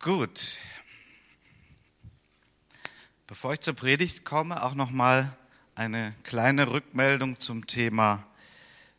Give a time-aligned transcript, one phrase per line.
[0.00, 0.58] Gut.
[3.26, 5.36] Bevor ich zur Predigt komme, auch noch mal
[5.74, 8.24] eine kleine Rückmeldung zum Thema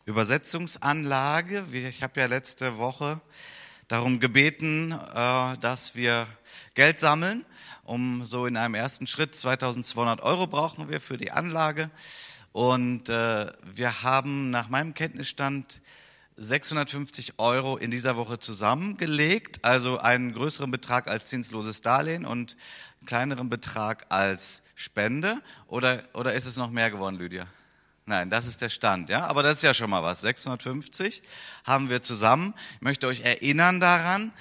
[0.04, 1.64] Übersetzungsanlage.
[1.72, 3.22] Ich habe ja letzte Woche
[3.88, 6.28] darum gebeten, äh, dass wir
[6.74, 7.46] Geld sammeln.
[7.86, 11.90] Um so in einem ersten Schritt 2200 Euro brauchen wir für die Anlage.
[12.52, 15.82] Und äh, wir haben nach meinem Kenntnisstand
[16.40, 22.56] 650 Euro in dieser Woche zusammengelegt, also einen größeren Betrag als zinsloses Darlehen und
[23.00, 25.42] einen kleineren Betrag als Spende.
[25.68, 27.46] Oder, oder ist es noch mehr geworden, Lydia?
[28.06, 29.28] Nein, das ist der Stand, ja.
[29.28, 30.22] Aber das ist ja schon mal was.
[30.22, 31.22] 650
[31.66, 32.54] haben wir zusammen.
[32.76, 34.32] Ich möchte euch erinnern daran,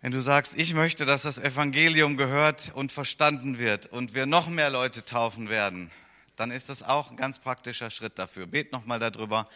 [0.00, 4.48] wenn du sagst, ich möchte, dass das Evangelium gehört und verstanden wird und wir noch
[4.48, 5.90] mehr Leute taufen werden,
[6.36, 8.46] dann ist das auch ein ganz praktischer Schritt dafür.
[8.46, 9.46] Bet nochmal darüber,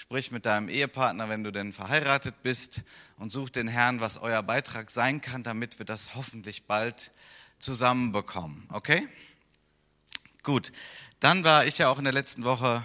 [0.00, 2.80] Sprich mit deinem Ehepartner, wenn du denn verheiratet bist
[3.18, 7.12] und such den Herrn, was euer Beitrag sein kann, damit wir das hoffentlich bald
[7.58, 8.66] zusammenbekommen.
[8.72, 9.06] Okay?
[10.42, 10.72] Gut.
[11.20, 12.82] Dann war ich ja auch in der letzten Woche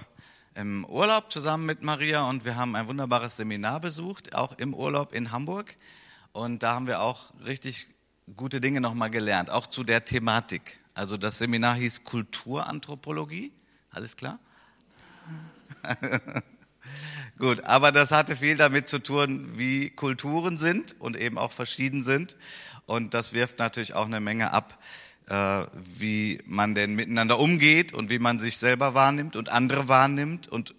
[0.56, 5.14] im Urlaub zusammen mit Maria und wir haben ein wunderbares Seminar besucht, auch im Urlaub
[5.14, 5.78] in Hamburg.
[6.34, 7.88] Und da haben wir auch richtig
[8.36, 10.80] gute Dinge nochmal gelernt, auch zu der Thematik.
[10.94, 13.54] Also das Seminar hieß Kulturanthropologie.
[13.90, 14.38] Alles klar?
[17.38, 22.04] Gut, aber das hatte viel damit zu tun, wie Kulturen sind und eben auch verschieden
[22.04, 22.38] sind.
[22.86, 24.82] Und das wirft natürlich auch eine Menge ab,
[25.28, 30.48] äh, wie man denn miteinander umgeht und wie man sich selber wahrnimmt und andere wahrnimmt
[30.48, 30.76] und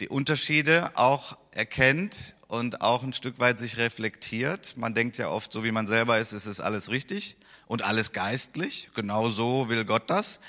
[0.00, 4.76] die Unterschiede auch erkennt und auch ein Stück weit sich reflektiert.
[4.76, 7.36] Man denkt ja oft, so wie man selber ist, ist es alles richtig
[7.66, 8.90] und alles geistlich.
[8.94, 10.40] Genau so will Gott das.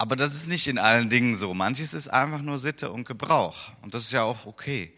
[0.00, 1.52] Aber das ist nicht in allen Dingen so.
[1.52, 3.70] Manches ist einfach nur Sitte und Gebrauch.
[3.82, 4.94] Und das ist ja auch okay.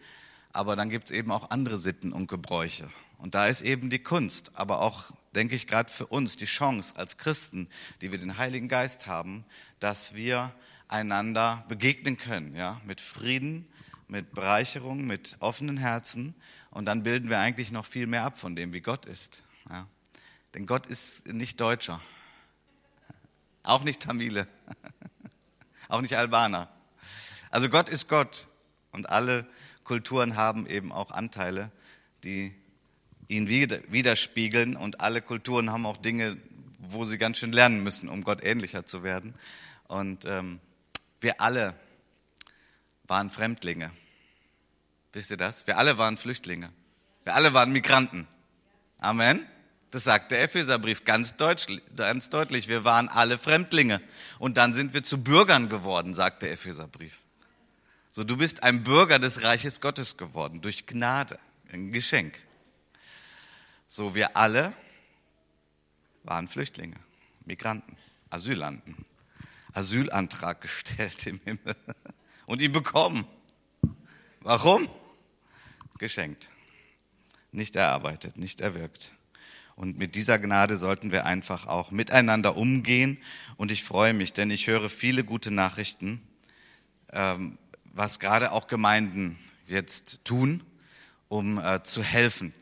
[0.53, 2.87] Aber dann gibt es eben auch andere Sitten und Gebräuche.
[3.17, 6.93] Und da ist eben die Kunst, aber auch, denke ich, gerade für uns die Chance
[6.95, 7.67] als Christen,
[7.99, 9.43] die wir den Heiligen Geist haben,
[9.81, 10.53] dass wir
[10.87, 13.67] einander begegnen können, ja, mit Frieden,
[14.07, 16.33] mit Bereicherung, mit offenen Herzen.
[16.71, 19.43] Und dann bilden wir eigentlich noch viel mehr ab von dem, wie Gott ist.
[19.69, 19.85] Ja.
[20.53, 21.99] Denn Gott ist nicht Deutscher.
[23.63, 24.47] Auch nicht Tamile.
[25.87, 26.69] Auch nicht Albaner.
[27.49, 28.47] Also Gott ist Gott.
[28.91, 29.47] Und alle
[29.83, 31.71] Kulturen haben eben auch Anteile,
[32.23, 32.53] die
[33.27, 34.75] ihn widerspiegeln.
[34.75, 36.37] Und alle Kulturen haben auch Dinge,
[36.79, 39.33] wo sie ganz schön lernen müssen, um Gott ähnlicher zu werden.
[39.87, 40.59] Und ähm,
[41.21, 41.75] wir alle
[43.05, 43.91] waren Fremdlinge.
[45.11, 45.67] Wisst ihr das?
[45.67, 46.69] Wir alle waren Flüchtlinge.
[47.23, 48.27] Wir alle waren Migranten.
[48.99, 49.45] Amen.
[49.93, 51.35] Das sagt der Epheserbrief ganz,
[51.95, 52.67] ganz deutlich.
[52.67, 54.01] Wir waren alle Fremdlinge.
[54.39, 57.19] Und dann sind wir zu Bürgern geworden, sagt der Epheserbrief.
[58.09, 61.37] So, du bist ein Bürger des Reiches Gottes geworden, durch Gnade,
[61.71, 62.33] ein Geschenk.
[63.87, 64.73] So, wir alle
[66.23, 66.97] waren Flüchtlinge,
[67.45, 67.95] Migranten,
[68.31, 69.05] Asylanten.
[69.73, 71.75] Asylantrag gestellt im Himmel
[72.47, 73.27] und ihn bekommen.
[74.39, 74.89] Warum?
[75.99, 76.49] Geschenkt.
[77.51, 79.13] Nicht erarbeitet, nicht erwirkt.
[79.83, 83.17] Und mit dieser Gnade sollten wir einfach auch miteinander umgehen.
[83.57, 86.21] Und ich freue mich, denn ich höre viele gute Nachrichten,
[87.11, 87.57] ähm,
[87.91, 90.63] was gerade auch Gemeinden jetzt tun,
[91.27, 92.53] um äh, zu helfen,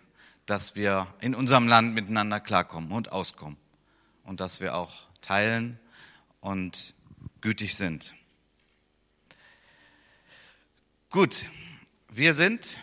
[0.47, 3.57] dass wir in unserem Land miteinander klarkommen und auskommen.
[4.23, 5.79] Und dass wir auch teilen
[6.39, 6.95] und
[7.39, 8.15] gütig sind.
[11.11, 11.45] Gut,
[12.09, 12.79] wir sind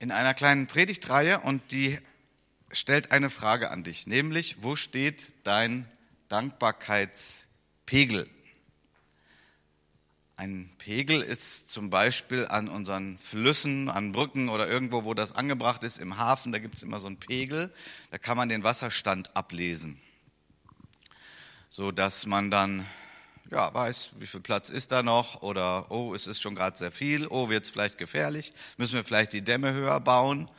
[0.00, 2.00] in einer kleinen Predigtreihe und die
[2.72, 5.90] stellt eine Frage an dich, nämlich, wo steht dein
[6.28, 8.28] Dankbarkeitspegel?
[10.36, 15.84] Ein Pegel ist zum Beispiel an unseren Flüssen, an Brücken oder irgendwo, wo das angebracht
[15.84, 17.70] ist, im Hafen, da gibt es immer so einen Pegel,
[18.10, 20.00] da kann man den Wasserstand ablesen,
[21.68, 22.86] so dass man dann
[23.50, 26.92] ja, weiß, wie viel Platz ist da noch oder oh, es ist schon gerade sehr
[26.92, 30.50] viel, oh, wird es vielleicht gefährlich, müssen wir vielleicht die Dämme höher bauen,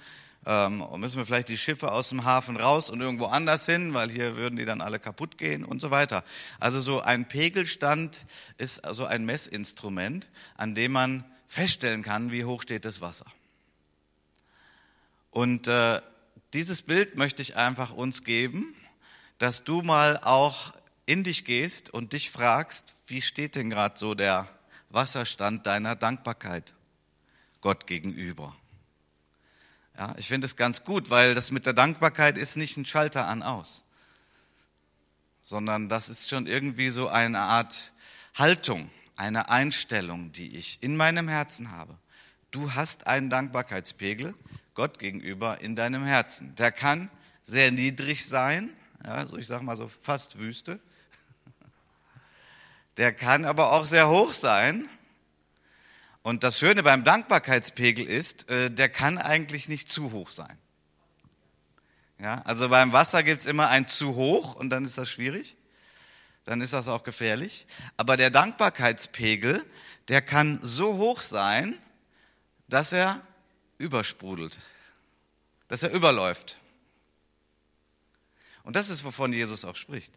[0.46, 4.10] ähm, müssen wir vielleicht die Schiffe aus dem Hafen raus und irgendwo anders hin, weil
[4.10, 6.24] hier würden die dann alle kaputt gehen und so weiter.
[6.60, 8.26] Also so ein Pegelstand
[8.58, 13.26] ist also ein Messinstrument, an dem man feststellen kann, wie hoch steht das Wasser.
[15.30, 16.02] Und äh,
[16.54, 18.76] dieses Bild möchte ich einfach uns geben,
[19.38, 20.74] dass du mal auch
[21.06, 24.50] in dich gehst und dich fragst, wie steht denn gerade so der
[24.90, 26.74] Wasserstand deiner Dankbarkeit
[27.62, 28.56] Gott gegenüber?
[30.02, 33.28] Ja, ich finde es ganz gut, weil das mit der Dankbarkeit ist nicht ein Schalter
[33.28, 33.84] an aus,
[35.44, 37.94] sondern das ist schon irgendwie so eine Art
[38.34, 41.96] Haltung, eine Einstellung, die ich in meinem Herzen habe.
[42.50, 44.34] Du hast einen Dankbarkeitspegel.
[44.74, 46.56] Gott gegenüber in deinem Herzen.
[46.56, 47.12] Der kann
[47.44, 48.72] sehr niedrig sein,
[49.06, 50.80] ja, so ich sage mal so fast Wüste.
[52.98, 54.90] Der kann aber auch sehr hoch sein.
[56.24, 60.58] Und das Schöne beim Dankbarkeitspegel ist, äh, der kann eigentlich nicht zu hoch sein.
[62.20, 65.58] Ja, also beim Wasser gibt's immer ein zu hoch und dann ist das schwierig.
[66.44, 67.66] Dann ist das auch gefährlich.
[67.98, 69.66] Aber der Dankbarkeitspegel,
[70.08, 71.78] der kann so hoch sein,
[72.68, 73.22] dass er
[73.80, 74.60] übersprudelt,
[75.68, 76.60] dass er überläuft.
[78.64, 80.14] Und das ist, wovon Jesus auch spricht.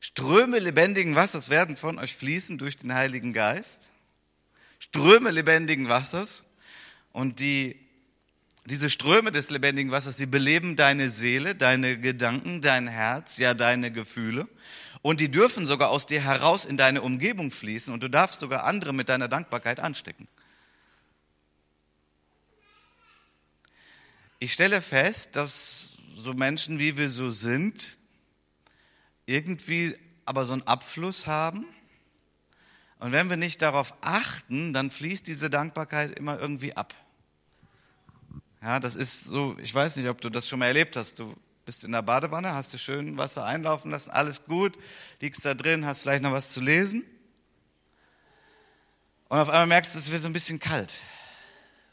[0.00, 3.90] Ströme lebendigen Wassers werden von euch fließen durch den Heiligen Geist.
[4.78, 6.44] Ströme lebendigen Wassers.
[7.12, 7.88] Und die
[8.68, 13.90] diese Ströme des lebendigen Wassers, sie beleben deine Seele, deine Gedanken, dein Herz, ja deine
[13.90, 14.46] Gefühle.
[15.00, 18.64] Und die dürfen sogar aus dir heraus in deine Umgebung fließen und du darfst sogar
[18.64, 20.28] andere mit deiner Dankbarkeit anstecken.
[24.38, 27.96] Ich stelle fest, dass so Menschen, wie wir so sind,
[29.24, 29.96] irgendwie
[30.26, 31.64] aber so einen Abfluss haben.
[32.98, 36.94] Und wenn wir nicht darauf achten, dann fließt diese Dankbarkeit immer irgendwie ab.
[38.60, 41.20] Ja, das ist so, ich weiß nicht, ob du das schon mal erlebt hast.
[41.20, 44.76] Du bist in der Badewanne, hast du schön Wasser einlaufen lassen, alles gut,
[45.20, 47.04] liegst da drin, hast vielleicht noch was zu lesen.
[49.28, 50.94] Und auf einmal merkst du, es wird so ein bisschen kalt.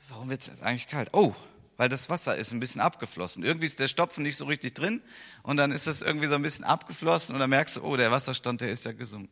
[0.07, 1.09] Warum wird es eigentlich kalt?
[1.11, 1.35] Oh,
[1.77, 3.43] weil das Wasser ist ein bisschen abgeflossen.
[3.43, 5.01] Irgendwie ist der Stopfen nicht so richtig drin
[5.43, 8.11] und dann ist das irgendwie so ein bisschen abgeflossen und dann merkst du, oh, der
[8.11, 9.29] Wasserstand, der ist ja gesunken.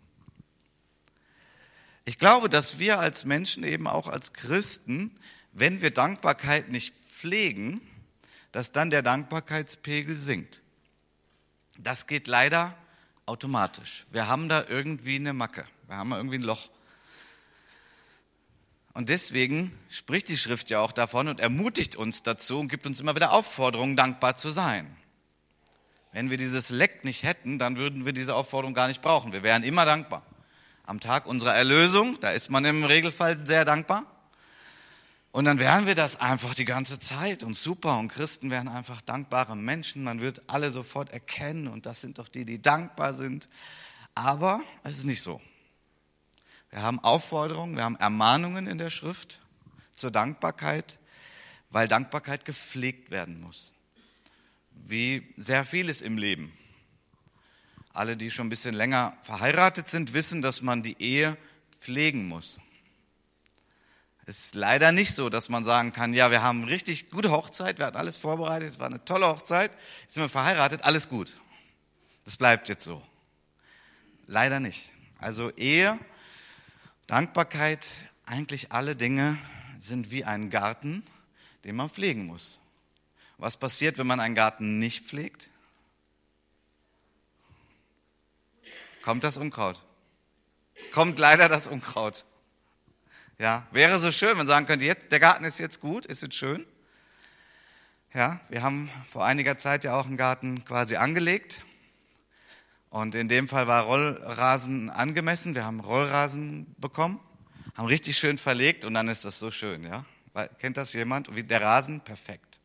[2.05, 5.11] Ich glaube, dass wir als Menschen, eben auch als Christen,
[5.53, 7.81] wenn wir Dankbarkeit nicht pflegen,
[8.51, 10.61] dass dann der Dankbarkeitspegel sinkt.
[11.77, 12.77] Das geht leider
[13.25, 14.05] automatisch.
[14.11, 15.65] Wir haben da irgendwie eine Macke.
[15.87, 16.69] Wir haben irgendwie ein Loch.
[18.93, 22.99] Und deswegen spricht die Schrift ja auch davon und ermutigt uns dazu und gibt uns
[22.99, 24.95] immer wieder Aufforderungen, dankbar zu sein.
[26.11, 29.31] Wenn wir dieses Leck nicht hätten, dann würden wir diese Aufforderung gar nicht brauchen.
[29.31, 30.23] Wir wären immer dankbar.
[30.85, 34.05] Am Tag unserer Erlösung, da ist man im Regelfall sehr dankbar.
[35.31, 37.97] Und dann wären wir das einfach die ganze Zeit und super.
[37.97, 40.03] Und Christen wären einfach dankbare Menschen.
[40.03, 43.47] Man wird alle sofort erkennen und das sind doch die, die dankbar sind.
[44.13, 45.41] Aber es ist nicht so.
[46.69, 49.41] Wir haben Aufforderungen, wir haben Ermahnungen in der Schrift
[49.95, 50.99] zur Dankbarkeit,
[51.69, 53.73] weil Dankbarkeit gepflegt werden muss.
[54.71, 56.51] Wie sehr vieles im Leben.
[57.93, 61.37] Alle, die schon ein bisschen länger verheiratet sind, wissen, dass man die Ehe
[61.79, 62.59] pflegen muss.
[64.25, 67.29] Es ist leider nicht so, dass man sagen kann, ja, wir haben eine richtig gute
[67.31, 69.71] Hochzeit, wir hatten alles vorbereitet, es war eine tolle Hochzeit,
[70.03, 71.37] jetzt sind wir verheiratet, alles gut.
[72.25, 73.01] Das bleibt jetzt so.
[74.25, 74.91] Leider nicht.
[75.19, 75.99] Also Ehe,
[77.07, 77.85] Dankbarkeit,
[78.25, 79.37] eigentlich alle Dinge
[79.77, 81.03] sind wie ein Garten,
[81.65, 82.61] den man pflegen muss.
[83.37, 85.49] Was passiert, wenn man einen Garten nicht pflegt?
[89.03, 89.83] Kommt das Unkraut.
[90.93, 92.23] Kommt leider das Unkraut.
[93.37, 96.21] Ja, wäre so schön, wenn man sagen könnte, jetzt, der Garten ist jetzt gut, ist
[96.21, 96.65] jetzt schön.
[98.13, 101.65] Ja, wir haben vor einiger Zeit ja auch einen Garten quasi angelegt.
[102.89, 105.53] Und in dem Fall war Rollrasen angemessen.
[105.53, 107.19] Wir haben Rollrasen bekommen,
[107.75, 110.05] haben richtig schön verlegt und dann ist das so schön, ja.
[110.59, 111.35] Kennt das jemand?
[111.35, 112.61] Wie der Rasen perfekt.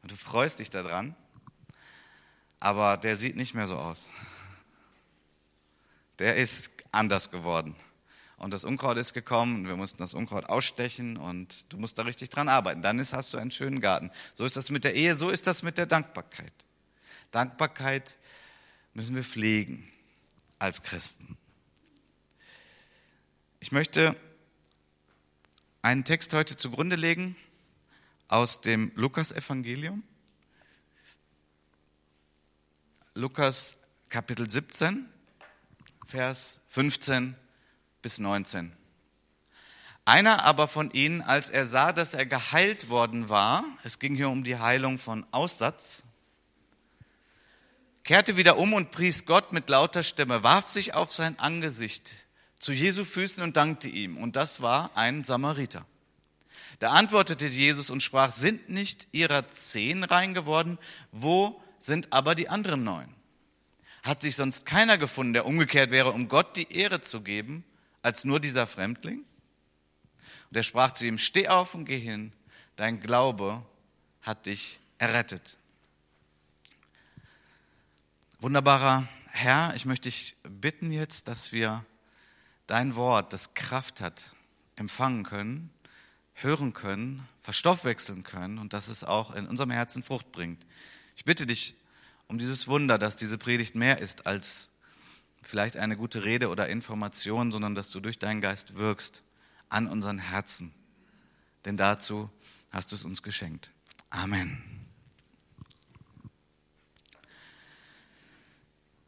[0.00, 1.14] Und du freust dich daran,
[2.60, 4.08] aber der sieht nicht mehr so aus.
[6.18, 7.76] Der ist anders geworden
[8.38, 12.02] und das Unkraut ist gekommen und wir mussten das Unkraut ausstechen und du musst da
[12.02, 12.82] richtig dran arbeiten.
[12.82, 14.10] Dann ist, hast du einen schönen Garten.
[14.34, 16.52] So ist das mit der Ehe, so ist das mit der Dankbarkeit.
[17.30, 18.18] Dankbarkeit
[18.94, 19.90] müssen wir pflegen
[20.58, 21.36] als Christen.
[23.60, 24.16] Ich möchte
[25.82, 27.36] einen Text heute zugrunde legen
[28.28, 30.02] aus dem Lukas-Evangelium.
[33.14, 33.78] Lukas
[34.10, 35.08] Kapitel 17,
[36.06, 37.34] Vers 15
[38.00, 38.70] bis 19.
[40.04, 44.28] Einer aber von ihnen, als er sah, dass er geheilt worden war, es ging hier
[44.28, 46.04] um die Heilung von Aussatz,
[48.04, 52.12] kehrte wieder um und pries Gott mit lauter Stimme, warf sich auf sein Angesicht
[52.60, 54.16] zu Jesu Füßen und dankte ihm.
[54.16, 55.84] Und das war ein Samariter.
[56.78, 60.78] Da antwortete Jesus und sprach, sind nicht ihrer zehn rein geworden?
[61.10, 63.15] Wo sind aber die anderen neun?
[64.06, 67.64] Hat sich sonst keiner gefunden, der umgekehrt wäre, um Gott die Ehre zu geben?
[68.06, 69.24] als nur dieser Fremdling?
[70.48, 72.32] Und er sprach zu ihm, steh auf und geh hin,
[72.76, 73.66] dein Glaube
[74.22, 75.58] hat dich errettet.
[78.38, 81.84] Wunderbarer Herr, ich möchte dich bitten jetzt, dass wir
[82.68, 84.32] dein Wort, das Kraft hat,
[84.76, 85.70] empfangen können.
[86.38, 90.66] hören können, verstoffwechseln können und dass es auch in unserem Herzen Frucht bringt.
[91.16, 91.74] Ich bitte dich
[92.28, 94.70] um dieses Wunder, dass diese Predigt mehr ist als
[95.42, 99.22] vielleicht eine gute Rede oder Information, sondern dass du durch deinen Geist wirkst
[99.68, 100.72] an unseren Herzen.
[101.64, 102.30] Denn dazu
[102.70, 103.70] hast du es uns geschenkt.
[104.10, 104.62] Amen.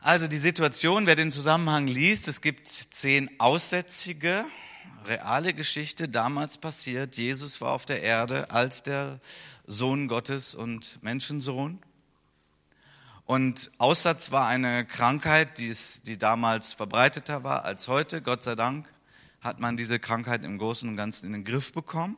[0.01, 4.45] Also die Situation, wer den Zusammenhang liest, es gibt zehn Aussätzige,
[5.07, 7.17] reale Geschichte, damals passiert.
[7.17, 9.21] Jesus war auf der Erde als der
[9.67, 11.81] Sohn Gottes und Menschensohn.
[13.29, 18.23] Und Aussatz war eine Krankheit, die, es, die damals verbreiteter war als heute.
[18.23, 18.89] Gott sei Dank
[19.43, 22.17] hat man diese Krankheit im Großen und Ganzen in den Griff bekommen.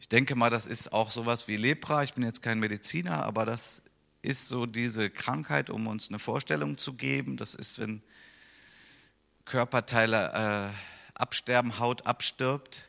[0.00, 2.02] Ich denke mal, das ist auch sowas wie Lepra.
[2.02, 3.82] Ich bin jetzt kein Mediziner, aber das
[4.20, 7.38] ist so diese Krankheit, um uns eine Vorstellung zu geben.
[7.38, 8.02] Das ist, wenn
[9.46, 12.84] Körperteile äh, absterben, Haut abstirbt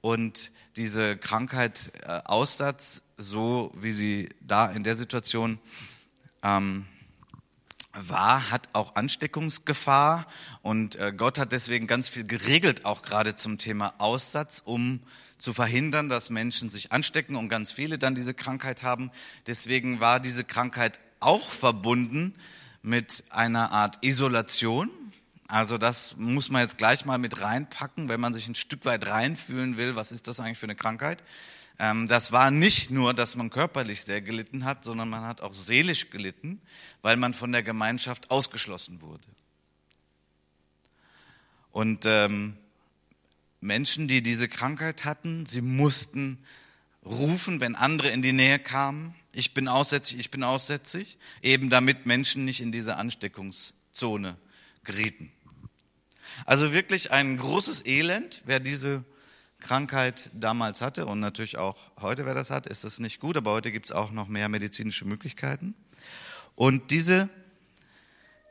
[0.00, 5.58] und diese Krankheit äh, Aussatz, so wie sie da in der Situation
[6.42, 6.86] ähm,
[7.92, 10.26] war, hat auch Ansteckungsgefahr
[10.62, 15.00] und äh, Gott hat deswegen ganz viel geregelt, auch gerade zum Thema Aussatz, um
[15.38, 19.10] zu verhindern, dass Menschen sich anstecken und ganz viele dann diese Krankheit haben.
[19.46, 22.34] Deswegen war diese Krankheit auch verbunden
[22.82, 24.90] mit einer Art Isolation,
[25.50, 29.08] also das muss man jetzt gleich mal mit reinpacken, wenn man sich ein Stück weit
[29.08, 31.24] reinfühlen will, was ist das eigentlich für eine Krankheit.
[31.80, 35.52] Ähm, das war nicht nur, dass man körperlich sehr gelitten hat, sondern man hat auch
[35.52, 36.60] seelisch gelitten,
[37.02, 39.26] weil man von der Gemeinschaft ausgeschlossen wurde.
[41.72, 42.56] Und ähm,
[43.60, 46.38] Menschen, die diese Krankheit hatten, sie mussten
[47.04, 49.14] rufen, wenn andere in die Nähe kamen.
[49.32, 54.36] Ich bin aussätzig, ich bin aussätzig, eben damit Menschen nicht in diese Ansteckungszone
[54.84, 55.32] gerieten.
[56.46, 59.04] Also wirklich ein großes Elend, wer diese
[59.60, 63.52] Krankheit damals hatte und natürlich auch heute, wer das hat, ist das nicht gut, aber
[63.52, 65.74] heute gibt es auch noch mehr medizinische Möglichkeiten.
[66.54, 67.28] Und diese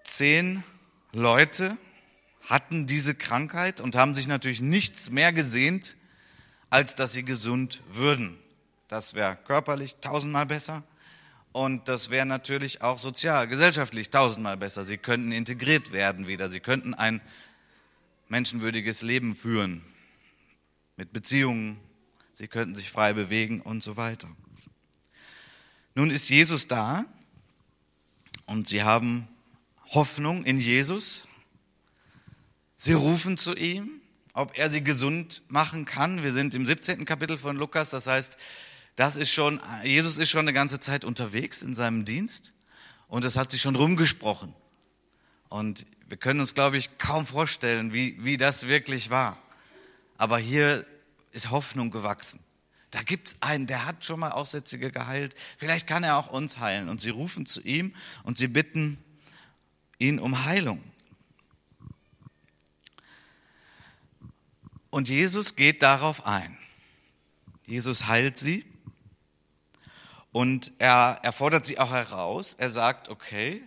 [0.04, 0.64] zehn
[1.12, 1.78] Leute
[2.48, 5.98] hatten diese Krankheit und haben sich natürlich nichts mehr gesehnt,
[6.70, 8.38] als dass sie gesund würden.
[8.88, 10.84] Das wäre körperlich tausendmal besser
[11.52, 14.86] und das wäre natürlich auch sozial, gesellschaftlich tausendmal besser.
[14.86, 16.50] Sie könnten integriert werden wieder.
[16.50, 17.22] Sie könnten ein
[18.30, 19.84] menschenwürdiges Leben führen
[20.96, 21.80] mit Beziehungen.
[22.34, 24.30] Sie könnten sich frei bewegen und so weiter.
[25.96, 27.06] Nun ist Jesus da
[28.46, 29.28] und sie haben
[29.88, 31.28] Hoffnung in Jesus.
[32.78, 34.00] Sie rufen zu ihm,
[34.34, 36.24] ob er sie gesund machen kann.
[36.24, 37.04] Wir sind im 17.
[37.06, 38.38] Kapitel von Lukas, das heißt,
[38.96, 42.54] das ist schon, Jesus ist schon eine ganze Zeit unterwegs in seinem Dienst
[43.08, 44.54] und es hat sich schon rumgesprochen.
[45.50, 49.38] Und wir können uns, glaube ich, kaum vorstellen, wie, wie das wirklich war.
[50.18, 50.86] Aber hier
[51.32, 52.40] ist Hoffnung gewachsen.
[52.90, 55.36] Da gibt es einen, der hat schon mal Aussätzige geheilt.
[55.58, 56.90] Vielleicht kann er auch uns heilen.
[56.90, 58.98] Und sie rufen zu ihm und sie bitten
[60.00, 60.84] ihn um Heilung.
[64.90, 66.58] Und Jesus geht darauf ein.
[67.68, 68.66] Jesus heilt sie
[70.32, 72.56] und er, er fordert sie auch heraus.
[72.58, 73.64] Er sagt, okay,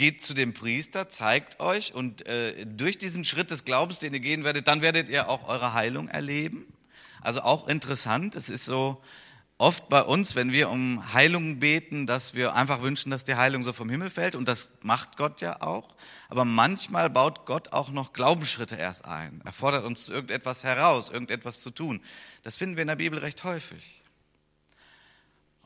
[0.00, 4.20] geht zu dem Priester, zeigt euch und äh, durch diesen Schritt des Glaubens, den ihr
[4.20, 6.66] gehen werdet, dann werdet ihr auch eure Heilung erleben.
[7.20, 9.02] Also auch interessant, es ist so
[9.58, 13.62] oft bei uns, wenn wir um Heilung beten, dass wir einfach wünschen, dass die Heilung
[13.62, 15.94] so vom Himmel fällt und das macht Gott ja auch.
[16.30, 19.42] Aber manchmal baut Gott auch noch Glaubensschritte erst ein.
[19.44, 22.00] Er fordert uns irgendetwas heraus, irgendetwas zu tun.
[22.42, 23.99] Das finden wir in der Bibel recht häufig.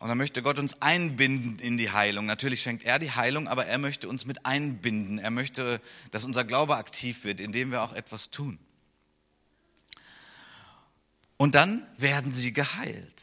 [0.05, 2.27] Und dann möchte Gott uns einbinden in die Heilung.
[2.27, 5.19] Natürlich schenkt er die Heilung, aber er möchte uns mit einbinden.
[5.19, 5.81] Er möchte,
[6.11, 8.59] dass unser Glaube aktiv wird, indem wir auch etwas tun.
[11.39, 13.23] Und dann werden sie geheilt.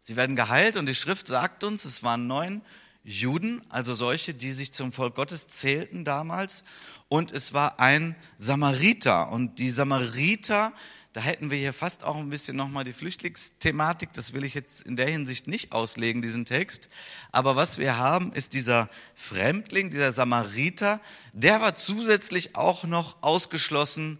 [0.00, 2.62] Sie werden geheilt und die Schrift sagt uns, es waren neun
[3.02, 6.62] Juden, also solche, die sich zum Volk Gottes zählten damals.
[7.08, 9.32] Und es war ein Samariter.
[9.32, 10.72] Und die Samariter
[11.18, 14.12] da hätten wir hier fast auch ein bisschen nochmal die Flüchtlingsthematik.
[14.12, 16.88] Das will ich jetzt in der Hinsicht nicht auslegen, diesen Text.
[17.32, 21.00] Aber was wir haben, ist dieser Fremdling, dieser Samariter,
[21.32, 24.18] der war zusätzlich auch noch ausgeschlossen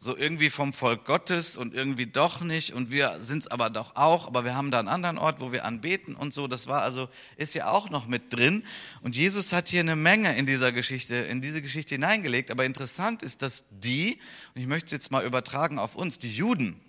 [0.00, 3.96] so irgendwie vom Volk Gottes und irgendwie doch nicht und wir sind es aber doch
[3.96, 6.46] auch, aber wir haben da einen anderen Ort, wo wir anbeten und so.
[6.46, 8.62] Das war also, ist ja auch noch mit drin.
[9.02, 12.52] Und Jesus hat hier eine Menge in dieser Geschichte, in diese Geschichte hineingelegt.
[12.52, 14.20] Aber interessant ist, dass die,
[14.54, 16.80] und ich möchte es jetzt mal übertragen auf uns, die Juden,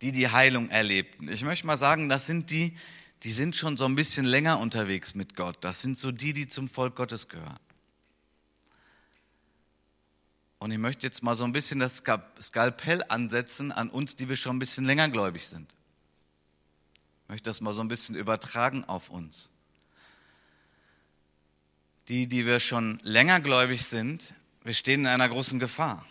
[0.00, 1.28] die die Heilung erlebten.
[1.28, 2.76] Ich möchte mal sagen, das sind die,
[3.24, 5.56] die sind schon so ein bisschen länger unterwegs mit Gott.
[5.60, 7.58] Das sind so die, die zum Volk Gottes gehören.
[10.62, 12.04] Und ich möchte jetzt mal so ein bisschen das
[12.40, 15.74] Skalpell ansetzen an uns, die wir schon ein bisschen länger gläubig sind.
[17.24, 19.50] Ich möchte das mal so ein bisschen übertragen auf uns.
[22.06, 26.06] Die, die wir schon länger gläubig sind, wir stehen in einer großen Gefahr,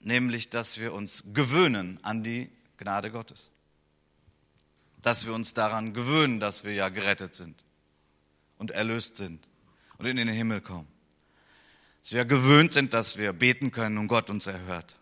[0.00, 3.50] nämlich dass wir uns gewöhnen an die Gnade Gottes.
[5.02, 7.62] Dass wir uns daran gewöhnen, dass wir ja gerettet sind
[8.56, 9.46] und erlöst sind
[9.98, 10.93] und in den Himmel kommen.
[12.04, 14.96] Dass wir gewöhnt sind, dass wir beten können und Gott uns erhört.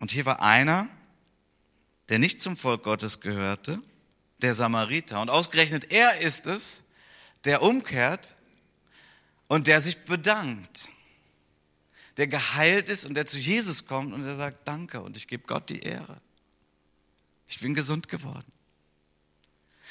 [0.00, 0.88] Und hier war einer,
[2.08, 3.80] der nicht zum Volk Gottes gehörte,
[4.40, 5.20] der Samariter.
[5.20, 6.82] Und ausgerechnet er ist es,
[7.44, 8.36] der umkehrt
[9.48, 10.88] und der sich bedankt,
[12.16, 15.46] der geheilt ist und der zu Jesus kommt und der sagt, danke und ich gebe
[15.46, 16.18] Gott die Ehre.
[17.46, 18.50] Ich bin gesund geworden.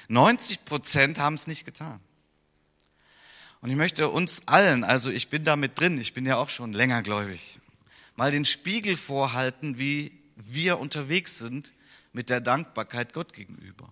[0.07, 1.99] 90 Prozent haben es nicht getan.
[3.63, 6.49] Und ich möchte uns allen, also ich bin da mit drin, ich bin ja auch
[6.49, 7.59] schon länger gläubig,
[8.17, 11.71] mal den Spiegel vorhalten, wie wir unterwegs sind
[12.11, 13.89] mit der Dankbarkeit Gott gegenüber.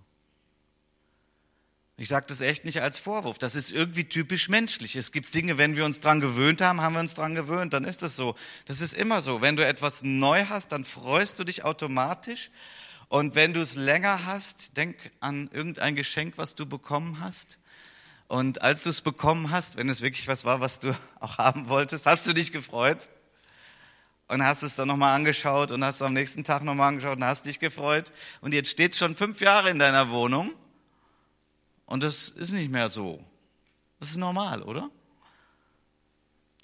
[1.96, 4.98] Ich sage das echt nicht als Vorwurf, das ist irgendwie typisch menschlich.
[4.98, 7.86] Es gibt Dinge, wenn wir uns dran gewöhnt haben, haben wir uns dran gewöhnt, dann
[7.86, 8.36] ist das so.
[8.66, 9.42] Das ist immer so.
[9.42, 12.52] Wenn du etwas neu hast, dann freust du dich automatisch
[13.08, 17.58] und wenn du es länger hast, denk an irgendein Geschenk, was du bekommen hast.
[18.32, 21.68] Und als du es bekommen hast, wenn es wirklich was war, was du auch haben
[21.68, 23.10] wolltest, hast du dich gefreut
[24.30, 27.26] und hast es dann nochmal angeschaut und hast es am nächsten Tag nochmal angeschaut und
[27.26, 28.14] hast dich gefreut.
[28.40, 30.54] Und jetzt steht es schon fünf Jahre in deiner Wohnung
[31.86, 33.22] und das ist nicht mehr so.
[34.00, 34.90] Das ist normal, oder?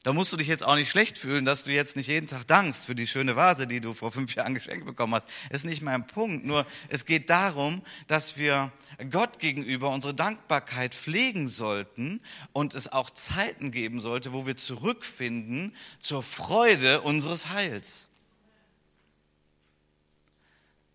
[0.07, 2.47] Da musst du dich jetzt auch nicht schlecht fühlen, dass du jetzt nicht jeden Tag
[2.47, 5.25] dankst für die schöne Vase, die du vor fünf Jahren geschenkt bekommen hast.
[5.49, 6.45] Das ist nicht mein Punkt.
[6.45, 8.71] Nur es geht darum, dass wir
[9.11, 12.21] Gott gegenüber unsere Dankbarkeit pflegen sollten
[12.53, 18.07] und es auch Zeiten geben sollte, wo wir zurückfinden zur Freude unseres Heils.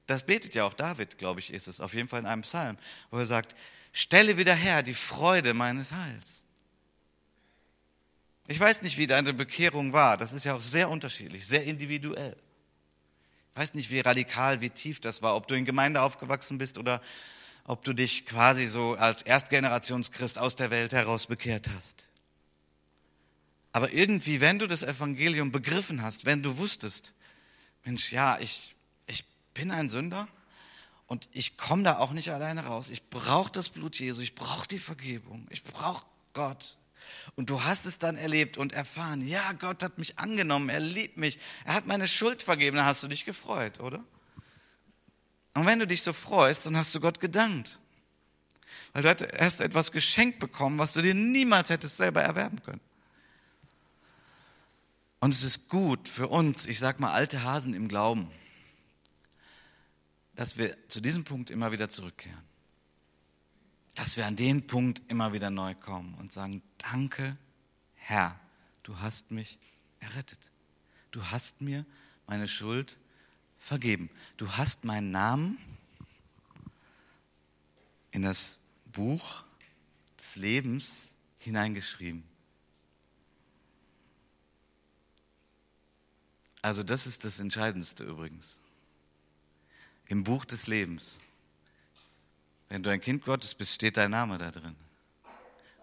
[0.07, 2.79] Das betet ja auch David, glaube ich, ist es, auf jeden Fall in einem Psalm,
[3.11, 3.55] wo er sagt,
[3.93, 6.42] stelle wieder her die Freude meines Heils.
[8.53, 10.19] Ich weiß nicht, wie deine Bekehrung war.
[10.19, 12.37] Das ist ja auch sehr unterschiedlich, sehr individuell.
[13.55, 16.77] Ich weiß nicht, wie radikal, wie tief das war, ob du in Gemeinde aufgewachsen bist
[16.77, 17.01] oder
[17.65, 22.09] ob du dich quasi so als Erstgenerationschrist aus der Welt heraus bekehrt hast.
[23.73, 27.15] Aber irgendwie, wenn du das Evangelium begriffen hast, wenn du wusstest,
[27.87, 28.75] Mensch, ja, ich,
[29.07, 30.29] ich bin ein Sünder
[31.07, 32.91] und ich komme da auch nicht alleine raus.
[32.91, 36.77] Ich brauche das Blut Jesu, ich brauche die Vergebung, ich brauche Gott.
[37.35, 41.17] Und du hast es dann erlebt und erfahren, ja, Gott hat mich angenommen, er liebt
[41.17, 44.05] mich, er hat meine Schuld vergeben, dann hast du dich gefreut, oder?
[45.55, 47.79] Und wenn du dich so freust, dann hast du Gott gedankt.
[48.93, 52.81] Weil du hast etwas geschenkt bekommen, was du dir niemals hättest selber erwerben können.
[55.21, 58.31] Und es ist gut für uns, ich sag mal alte Hasen im Glauben,
[60.35, 62.52] dass wir zu diesem Punkt immer wieder zurückkehren
[63.95, 67.37] dass wir an den Punkt immer wieder neu kommen und sagen, danke
[67.95, 68.39] Herr,
[68.83, 69.59] du hast mich
[70.01, 70.51] errettet.
[71.11, 71.85] Du hast mir
[72.27, 72.99] meine Schuld
[73.59, 74.11] vergeben.
[74.37, 75.59] Du hast meinen Namen
[78.11, 78.59] in das
[78.93, 79.45] Buch
[80.19, 82.25] des Lebens hineingeschrieben.
[86.61, 88.59] Also das ist das Entscheidendste übrigens.
[90.07, 91.19] Im Buch des Lebens
[92.73, 94.75] wenn du ein Kind Gottes bist, steht dein Name da drin.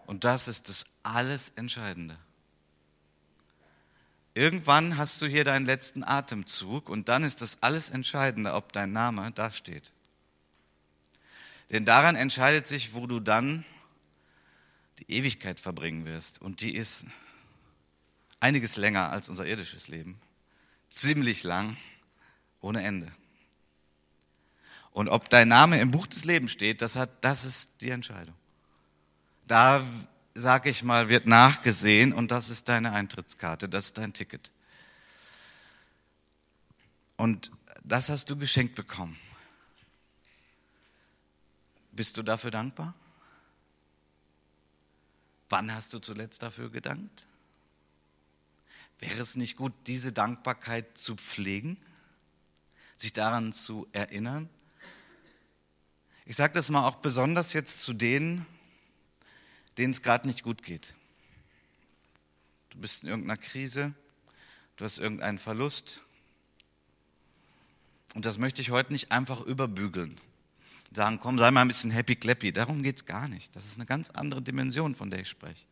[0.06, 2.18] Und das ist das alles Entscheidende.
[4.34, 8.92] Irgendwann hast du hier deinen letzten Atemzug und dann ist das alles Entscheidende, ob dein
[8.92, 9.92] Name da steht.
[11.70, 13.64] Denn daran entscheidet sich, wo du dann
[14.98, 16.42] die Ewigkeit verbringen wirst.
[16.42, 17.06] Und die ist
[18.40, 20.20] einiges länger als unser irdisches Leben.
[20.88, 21.76] Ziemlich lang,
[22.60, 23.12] ohne Ende.
[24.92, 28.34] Und ob dein Name im Buch des Lebens steht, das, hat, das ist die Entscheidung.
[29.46, 29.82] Da,
[30.34, 34.52] sag ich mal, wird nachgesehen und das ist deine Eintrittskarte, das ist dein Ticket.
[37.16, 37.52] Und
[37.84, 39.16] das hast du geschenkt bekommen.
[41.92, 42.94] Bist du dafür dankbar?
[45.48, 47.26] Wann hast du zuletzt dafür gedankt?
[49.00, 51.76] Wäre es nicht gut, diese Dankbarkeit zu pflegen,
[52.96, 54.48] sich daran zu erinnern?
[56.30, 58.46] Ich sage das mal auch besonders jetzt zu denen,
[59.78, 60.94] denen es gerade nicht gut geht.
[62.68, 63.94] Du bist in irgendeiner Krise,
[64.76, 66.00] du hast irgendeinen Verlust.
[68.14, 70.20] Und das möchte ich heute nicht einfach überbügeln.
[70.92, 72.52] Sagen, komm, sei mal ein bisschen happy clappy.
[72.52, 73.56] Darum geht es gar nicht.
[73.56, 75.66] Das ist eine ganz andere Dimension, von der ich spreche.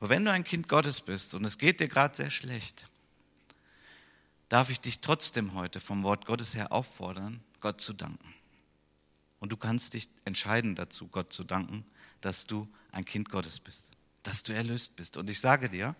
[0.00, 2.88] Aber wenn du ein Kind Gottes bist und es geht dir gerade sehr schlecht,
[4.48, 8.34] darf ich dich trotzdem heute vom Wort Gottes her auffordern, Gott zu danken.
[9.40, 11.86] Und du kannst dich entscheiden dazu, Gott zu danken,
[12.20, 13.90] dass du ein Kind Gottes bist,
[14.22, 15.16] dass du erlöst bist.
[15.16, 15.94] Und ich sage dir,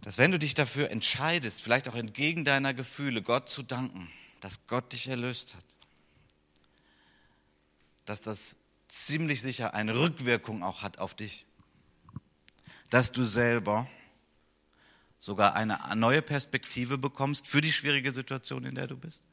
[0.00, 4.66] dass wenn du dich dafür entscheidest, vielleicht auch entgegen deiner Gefühle, Gott zu danken, dass
[4.66, 5.64] Gott dich erlöst hat,
[8.06, 11.46] dass das ziemlich sicher eine Rückwirkung auch hat auf dich,
[12.90, 13.86] dass du selber
[15.18, 19.24] sogar eine neue Perspektive bekommst für die schwierige Situation, in der du bist.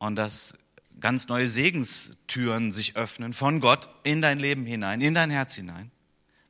[0.00, 0.54] Und dass
[0.98, 5.90] ganz neue Segenstüren sich öffnen von Gott in dein Leben hinein, in dein Herz hinein,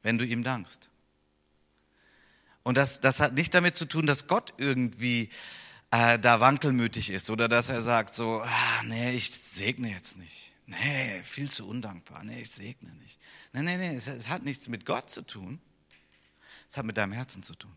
[0.02, 0.88] wenn du ihm dankst.
[2.62, 5.30] Und das, das hat nicht damit zu tun, dass Gott irgendwie
[5.90, 10.52] äh, da wankelmütig ist oder dass er sagt so, ah, nee, ich segne jetzt nicht.
[10.66, 12.22] Nee, viel zu undankbar.
[12.22, 13.18] Nee, ich segne nicht.
[13.52, 15.60] Nee, nee, nee, es, es hat nichts mit Gott zu tun.
[16.68, 17.72] Es hat mit deinem Herzen zu tun.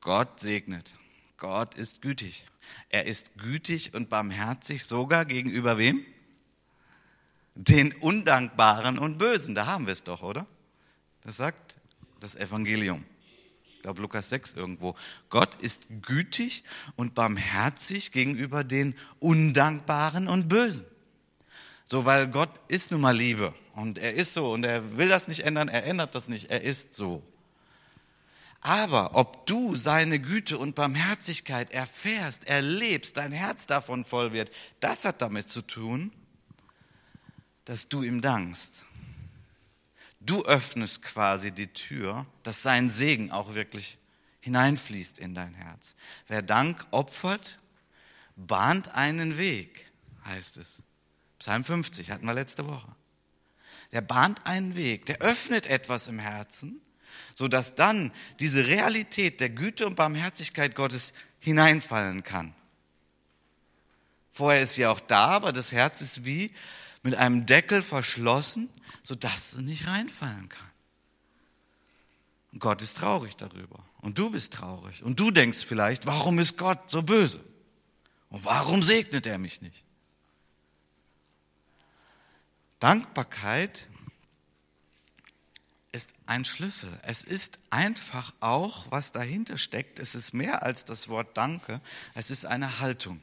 [0.00, 0.94] Gott segnet.
[1.42, 2.44] Gott ist gütig.
[2.88, 6.06] Er ist gütig und barmherzig sogar gegenüber wem?
[7.56, 9.56] Den Undankbaren und Bösen.
[9.56, 10.46] Da haben wir es doch, oder?
[11.22, 11.78] Das sagt
[12.20, 13.04] das Evangelium.
[13.74, 14.94] Ich glaube Lukas 6 irgendwo.
[15.30, 16.62] Gott ist gütig
[16.94, 20.86] und barmherzig gegenüber den Undankbaren und Bösen.
[21.86, 25.26] So, weil Gott ist nun mal Liebe und er ist so und er will das
[25.26, 27.20] nicht ändern, er ändert das nicht, er ist so.
[28.64, 35.04] Aber ob du seine Güte und Barmherzigkeit erfährst, erlebst, dein Herz davon voll wird, das
[35.04, 36.12] hat damit zu tun,
[37.64, 38.84] dass du ihm dankst.
[40.20, 43.98] Du öffnest quasi die Tür, dass sein Segen auch wirklich
[44.40, 45.96] hineinfließt in dein Herz.
[46.28, 47.58] Wer Dank opfert,
[48.36, 49.90] bahnt einen Weg,
[50.24, 50.82] heißt es.
[51.40, 52.94] Psalm 50 hatten wir letzte Woche.
[53.90, 56.80] Der bahnt einen Weg, der öffnet etwas im Herzen,
[57.34, 62.54] sodass dann diese Realität der Güte und Barmherzigkeit Gottes hineinfallen kann.
[64.30, 66.52] Vorher ist sie auch da, aber das Herz ist wie
[67.02, 68.70] mit einem Deckel verschlossen,
[69.02, 70.70] sodass es nicht reinfallen kann.
[72.52, 73.84] Und Gott ist traurig darüber.
[74.00, 75.02] Und du bist traurig.
[75.02, 77.40] Und du denkst vielleicht, warum ist Gott so böse?
[78.28, 79.84] Und warum segnet er mich nicht?
[82.78, 83.88] Dankbarkeit
[85.92, 86.90] ist ein Schlüssel.
[87.02, 89.98] Es ist einfach auch, was dahinter steckt.
[89.98, 91.80] Es ist mehr als das Wort Danke.
[92.14, 93.20] Es ist eine Haltung.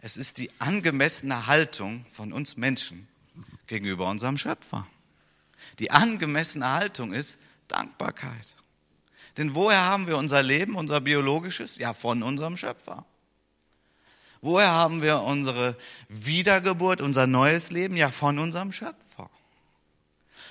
[0.00, 3.06] Es ist die angemessene Haltung von uns Menschen
[3.66, 4.86] gegenüber unserem Schöpfer.
[5.78, 7.38] Die angemessene Haltung ist
[7.68, 8.56] Dankbarkeit.
[9.36, 11.76] Denn woher haben wir unser Leben, unser biologisches?
[11.76, 13.04] Ja, von unserem Schöpfer.
[14.40, 15.76] Woher haben wir unsere
[16.08, 17.96] Wiedergeburt, unser neues Leben?
[17.96, 19.30] Ja, von unserem Schöpfer.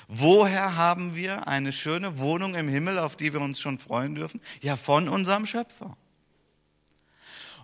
[0.07, 4.39] Woher haben wir eine schöne Wohnung im Himmel, auf die wir uns schon freuen dürfen?
[4.61, 5.97] Ja, von unserem Schöpfer.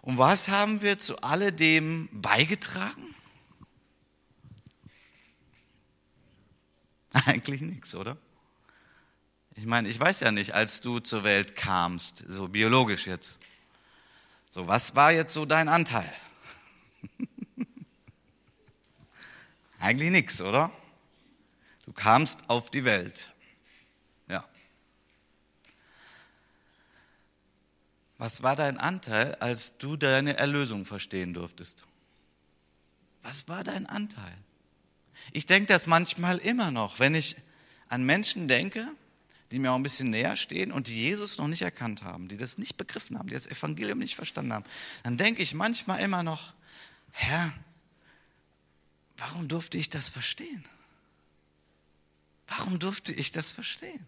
[0.01, 3.15] Und was haben wir zu alledem beigetragen?
[7.13, 8.17] Eigentlich nichts, oder?
[9.55, 13.39] Ich meine, ich weiß ja nicht, als du zur Welt kamst, so biologisch jetzt,
[14.49, 16.11] so, was war jetzt so dein Anteil?
[19.79, 20.69] Eigentlich nichts, oder?
[21.85, 23.31] Du kamst auf die Welt.
[24.29, 24.47] Ja.
[28.17, 31.83] Was war dein Anteil, als du deine Erlösung verstehen durftest?
[33.21, 34.37] Was war dein Anteil?
[35.31, 37.37] Ich denke das manchmal immer noch, wenn ich
[37.89, 38.87] an Menschen denke,
[39.51, 42.37] die mir auch ein bisschen näher stehen und die Jesus noch nicht erkannt haben, die
[42.37, 44.65] das nicht begriffen haben, die das Evangelium nicht verstanden haben,
[45.03, 46.53] dann denke ich manchmal immer noch,
[47.11, 47.53] Herr,
[49.17, 50.65] warum durfte ich das verstehen?
[52.57, 54.05] Warum durfte ich das verstehen?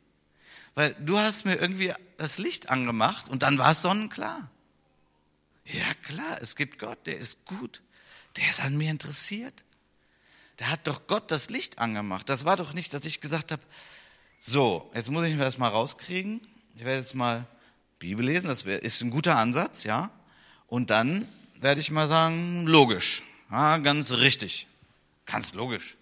[0.75, 4.49] Weil du hast mir irgendwie das Licht angemacht und dann war es sonnenklar.
[5.65, 7.81] Ja klar, es gibt Gott, der ist gut,
[8.37, 9.63] der ist an mir interessiert.
[10.59, 12.29] Der hat doch Gott das Licht angemacht.
[12.29, 13.61] Das war doch nicht, dass ich gesagt habe,
[14.39, 16.39] so, jetzt muss ich mir das mal rauskriegen.
[16.75, 17.47] Ich werde jetzt mal
[17.99, 20.11] Bibel lesen, das ist ein guter Ansatz, ja.
[20.67, 21.27] Und dann
[21.59, 23.23] werde ich mal sagen, logisch.
[23.49, 24.67] Ja, ganz richtig.
[25.25, 25.97] Ganz logisch.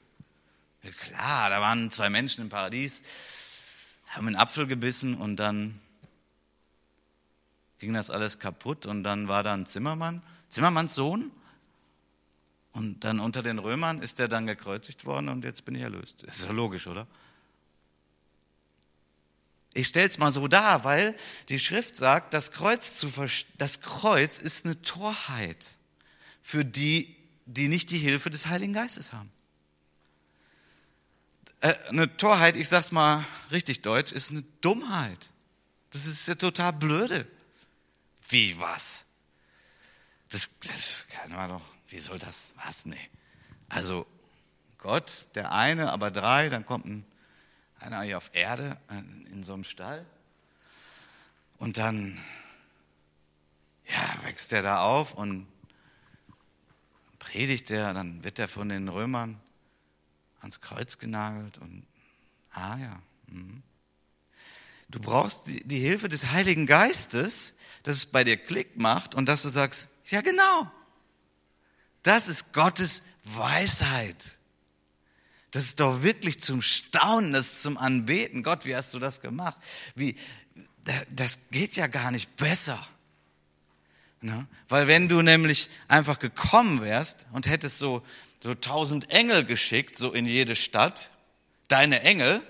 [0.92, 3.04] Klar, da waren zwei Menschen im Paradies,
[4.10, 5.80] haben einen Apfel gebissen und dann
[7.80, 11.32] ging das alles kaputt und dann war da ein Zimmermann, Zimmermanns Sohn.
[12.74, 16.24] Und dann unter den Römern ist er dann gekreuzigt worden und jetzt bin ich erlöst.
[16.24, 17.08] ist ja logisch, oder?
[19.76, 21.16] Ich stelle es mal so dar, weil
[21.50, 23.12] die Schrift sagt, das Kreuz, zu,
[23.58, 25.68] das Kreuz ist eine Torheit
[26.42, 27.16] für die,
[27.46, 29.33] die nicht die Hilfe des Heiligen Geistes haben.
[31.64, 35.32] Äh, eine Torheit, ich sag's mal richtig deutsch, ist eine Dummheit.
[35.92, 37.26] Das ist ja total blöde.
[38.28, 39.06] Wie was?
[40.30, 42.86] Das, das kann man doch, wie soll das, was?
[42.86, 43.10] Nee.
[43.70, 44.06] Also
[44.78, 47.06] Gott, der eine, aber drei, dann kommt ein,
[47.80, 48.78] einer hier auf Erde
[49.32, 50.06] in so einem Stall
[51.60, 52.20] und dann,
[53.86, 55.48] ja, wächst er da auf und
[57.20, 59.40] predigt er, dann wird er von den Römern
[60.44, 61.86] ans Kreuz genagelt und,
[62.52, 63.02] ah ja.
[63.28, 63.64] Mhm.
[64.90, 69.26] Du brauchst die, die Hilfe des Heiligen Geistes, dass es bei dir Klick macht und
[69.26, 70.72] dass du sagst, ja genau,
[72.04, 74.38] das ist Gottes Weisheit.
[75.52, 78.44] Das ist doch wirklich zum Staunen, das ist zum Anbeten.
[78.44, 79.58] Gott, wie hast du das gemacht?
[79.96, 80.18] Wie,
[81.10, 82.86] das geht ja gar nicht besser.
[84.20, 84.48] Ne?
[84.68, 88.04] Weil wenn du nämlich einfach gekommen wärst und hättest so,
[88.44, 91.12] so tausend Engel geschickt, so in jede Stadt,
[91.70, 92.42] deine Engel,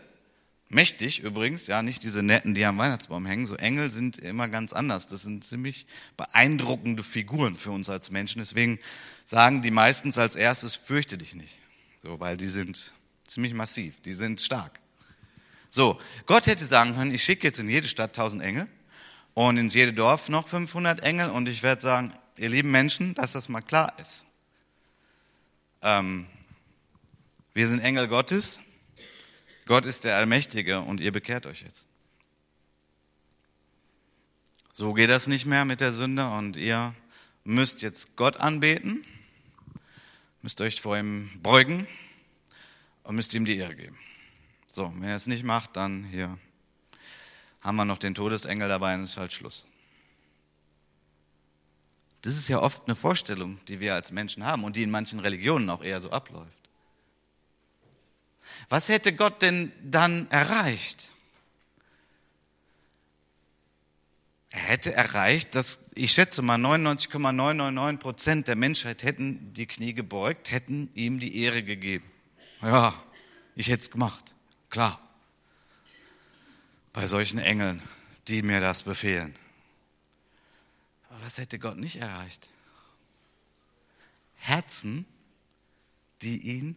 [0.68, 4.74] mächtig übrigens, ja, nicht diese netten, die am Weihnachtsbaum hängen, so Engel sind immer ganz
[4.74, 5.08] anders.
[5.08, 5.86] Das sind ziemlich
[6.18, 8.40] beeindruckende Figuren für uns als Menschen.
[8.40, 8.80] Deswegen
[9.24, 11.60] sagen die meistens als erstes, fürchte dich nicht.
[12.02, 12.92] So, weil die sind
[13.28, 14.80] ziemlich massiv, die sind stark.
[15.70, 18.68] So, Gott hätte sagen können, ich schicke jetzt in jede Stadt tausend Engel
[19.36, 23.34] und ins jede Dorf noch 500 Engel und ich werde sagen, ihr lieben Menschen, dass
[23.34, 24.26] das mal klar ist.
[25.86, 26.26] Ähm,
[27.54, 28.62] wir sind Engel Gottes,
[29.66, 31.86] Gott ist der Allmächtige und ihr bekehrt euch jetzt.
[34.72, 36.96] So geht das nicht mehr mit der Sünde und ihr
[37.44, 39.06] müsst jetzt Gott anbeten,
[40.42, 41.86] müsst euch vor ihm beugen
[43.04, 44.00] und müsst ihm die Ehre geben.
[44.68, 46.40] So, wenn er es nicht macht, dann hier
[47.60, 49.66] haben wir noch den Todesengel dabei und ist halt Schluss.
[52.24, 55.20] Das ist ja oft eine Vorstellung, die wir als Menschen haben und die in manchen
[55.20, 56.48] Religionen auch eher so abläuft.
[58.70, 61.10] Was hätte Gott denn dann erreicht?
[64.50, 70.52] Er hätte erreicht, dass ich schätze mal 99,999 Prozent der Menschheit hätten die Knie gebeugt,
[70.52, 72.10] hätten ihm die Ehre gegeben.
[72.62, 72.94] Ja,
[73.56, 74.36] ich hätte es gemacht,
[74.70, 75.00] klar
[76.94, 77.82] bei solchen Engeln,
[78.28, 79.36] die mir das befehlen.
[81.24, 82.50] Was hätte Gott nicht erreicht?
[84.36, 85.06] Herzen,
[86.22, 86.76] die ihn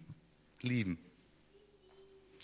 [0.61, 0.99] lieben.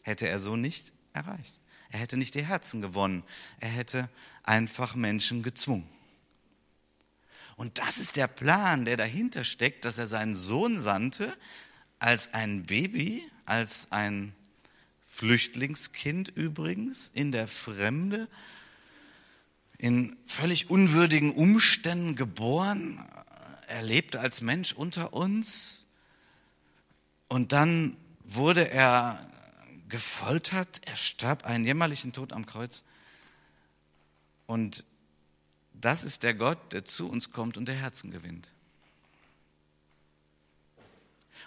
[0.02, 1.60] Hätte er so nicht erreicht.
[1.90, 3.22] Er hätte nicht die Herzen gewonnen.
[3.60, 4.08] Er hätte
[4.42, 5.88] einfach Menschen gezwungen.
[7.54, 11.36] Und das ist der Plan, der dahinter steckt, dass er seinen Sohn sandte
[12.00, 14.34] als ein Baby, als ein
[15.02, 18.26] Flüchtlingskind übrigens, in der Fremde,
[19.82, 23.04] in völlig unwürdigen Umständen geboren.
[23.66, 25.88] Er lebte als Mensch unter uns
[27.26, 29.28] und dann wurde er
[29.88, 32.84] gefoltert, er starb einen jämmerlichen Tod am Kreuz.
[34.46, 34.84] Und
[35.74, 38.52] das ist der Gott, der zu uns kommt und der Herzen gewinnt.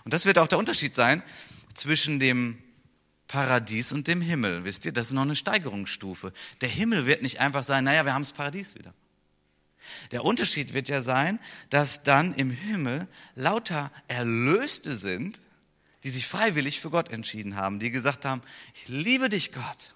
[0.04, 1.24] Und das wird auch der Unterschied sein
[1.74, 2.62] zwischen dem
[3.36, 4.64] Paradies und dem Himmel.
[4.64, 6.32] Wisst ihr, das ist noch eine Steigerungsstufe.
[6.62, 8.94] Der Himmel wird nicht einfach sein, naja, wir haben das Paradies wieder.
[10.12, 11.38] Der Unterschied wird ja sein,
[11.70, 15.42] dass dann im Himmel lauter Erlöste sind,
[16.06, 18.42] die sich freiwillig für Gott entschieden haben, die gesagt haben,
[18.74, 19.94] ich liebe dich Gott,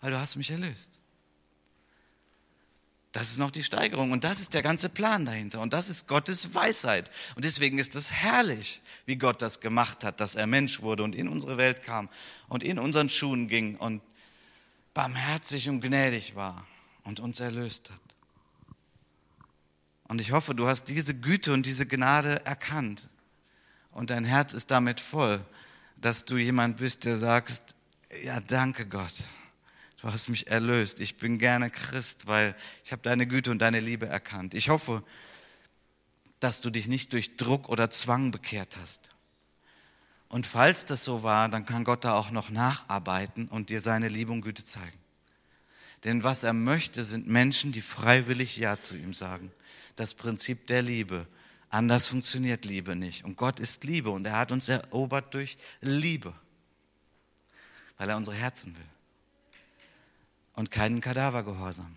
[0.00, 0.98] weil du hast mich erlöst.
[3.14, 6.08] Das ist noch die Steigerung und das ist der ganze Plan dahinter und das ist
[6.08, 7.12] Gottes Weisheit.
[7.36, 11.14] Und deswegen ist es herrlich, wie Gott das gemacht hat, dass er Mensch wurde und
[11.14, 12.08] in unsere Welt kam
[12.48, 14.02] und in unseren Schuhen ging und
[14.94, 16.66] barmherzig und gnädig war
[17.04, 18.00] und uns erlöst hat.
[20.08, 23.08] Und ich hoffe, du hast diese Güte und diese Gnade erkannt
[23.92, 25.40] und dein Herz ist damit voll,
[25.98, 27.76] dass du jemand bist, der sagst,
[28.24, 29.14] ja, danke Gott
[30.04, 31.00] Du hast mich erlöst.
[31.00, 34.52] Ich bin gerne Christ, weil ich habe deine Güte und deine Liebe erkannt.
[34.52, 35.02] Ich hoffe,
[36.40, 39.08] dass du dich nicht durch Druck oder Zwang bekehrt hast.
[40.28, 44.08] Und falls das so war, dann kann Gott da auch noch nacharbeiten und dir seine
[44.08, 44.98] Liebe und Güte zeigen.
[46.04, 49.52] Denn was er möchte, sind Menschen, die freiwillig Ja zu ihm sagen.
[49.96, 51.26] Das Prinzip der Liebe.
[51.70, 53.24] Anders funktioniert Liebe nicht.
[53.24, 56.34] Und Gott ist Liebe und er hat uns erobert durch Liebe,
[57.96, 58.84] weil er unsere Herzen will
[60.54, 61.96] und keinen Kadavergehorsam.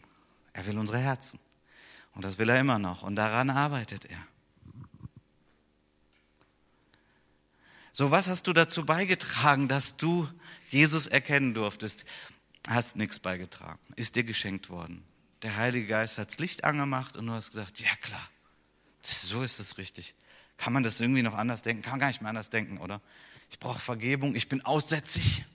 [0.54, 1.40] Er will unsere Herzen.
[2.14, 3.04] Und das will er immer noch.
[3.04, 4.26] Und daran arbeitet er.
[7.94, 10.30] So, was hast du dazu beigetragen, dass du
[10.70, 12.06] Jesus erkennen durftest?
[12.68, 13.80] Hast nichts beigetragen.
[13.96, 15.04] Ist dir geschenkt worden.
[15.42, 18.28] Der Heilige Geist hat das Licht angemacht und du hast gesagt, ja klar,
[19.02, 20.16] so ist es richtig.
[20.58, 21.84] Kann man das irgendwie noch anders denken?
[21.84, 23.02] Kann man gar nicht mehr anders denken, oder?
[23.50, 25.46] Ich brauche Vergebung, ich bin aussätzig.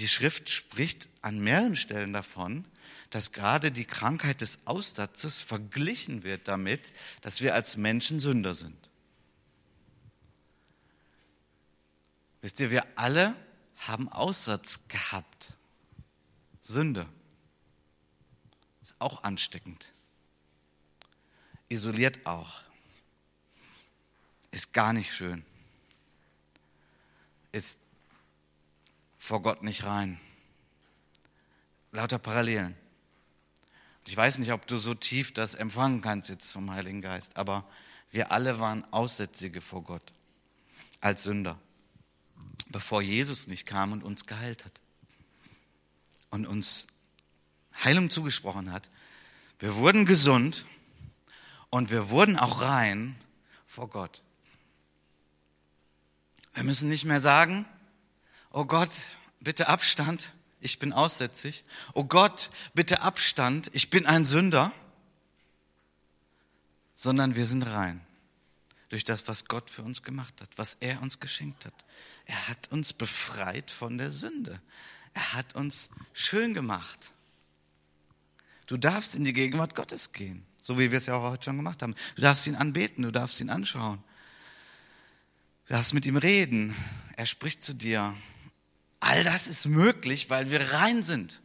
[0.00, 2.64] Die Schrift spricht an mehreren Stellen davon,
[3.10, 8.88] dass gerade die Krankheit des Aussatzes verglichen wird damit, dass wir als Menschen Sünder sind.
[12.40, 13.36] Wisst ihr, wir alle
[13.76, 15.52] haben Aussatz gehabt.
[16.62, 17.06] Sünde.
[18.80, 19.92] Ist auch ansteckend.
[21.68, 22.62] Isoliert auch.
[24.50, 25.44] Ist gar nicht schön.
[27.52, 27.78] Ist
[29.20, 30.18] vor Gott nicht rein.
[31.92, 32.74] Lauter Parallelen.
[34.04, 37.64] Ich weiß nicht, ob du so tief das empfangen kannst jetzt vom Heiligen Geist, aber
[38.10, 40.12] wir alle waren Aussätzige vor Gott
[41.00, 41.56] als Sünder
[42.70, 44.80] bevor Jesus nicht kam und uns geheilt hat
[46.30, 46.86] und uns
[47.82, 48.90] Heilung zugesprochen hat.
[49.58, 50.66] Wir wurden gesund
[51.70, 53.16] und wir wurden auch rein
[53.66, 54.22] vor Gott.
[56.54, 57.64] Wir müssen nicht mehr sagen,
[58.52, 58.90] oh Gott,
[59.40, 61.64] bitte Abstand, ich bin aussätzig.
[61.94, 64.72] Oh Gott, bitte Abstand, ich bin ein Sünder.
[66.94, 68.04] Sondern wir sind rein
[68.90, 71.72] durch das, was Gott für uns gemacht hat, was er uns geschenkt hat.
[72.26, 74.60] Er hat uns befreit von der Sünde.
[75.14, 77.12] Er hat uns schön gemacht.
[78.66, 81.56] Du darfst in die Gegenwart Gottes gehen, so wie wir es ja auch heute schon
[81.56, 81.94] gemacht haben.
[82.16, 84.02] Du darfst ihn anbeten, du darfst ihn anschauen.
[85.66, 86.76] Du darfst mit ihm reden.
[87.16, 88.16] Er spricht zu dir.
[89.00, 91.42] All das ist möglich, weil wir rein sind.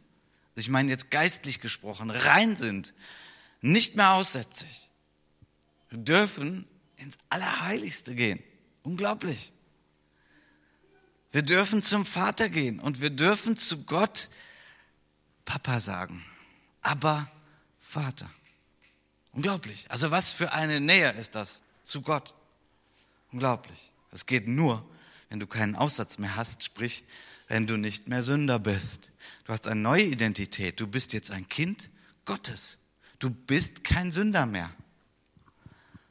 [0.54, 2.94] Ich meine jetzt geistlich gesprochen, rein sind.
[3.60, 4.90] Nicht mehr aussätzig.
[5.88, 6.66] Wir dürfen
[6.96, 8.42] ins Allerheiligste gehen.
[8.82, 9.52] Unglaublich.
[11.30, 14.30] Wir dürfen zum Vater gehen und wir dürfen zu Gott
[15.44, 16.24] Papa sagen.
[16.82, 17.30] Aber
[17.78, 18.30] Vater.
[19.32, 19.86] Unglaublich.
[19.90, 22.34] Also was für eine Nähe ist das zu Gott?
[23.32, 23.92] Unglaublich.
[24.10, 24.88] Das geht nur,
[25.28, 27.04] wenn du keinen Aussatz mehr hast, sprich,
[27.48, 29.12] wenn du nicht mehr Sünder bist.
[29.44, 30.80] Du hast eine neue Identität.
[30.80, 31.90] Du bist jetzt ein Kind
[32.24, 32.78] Gottes.
[33.18, 34.70] Du bist kein Sünder mehr.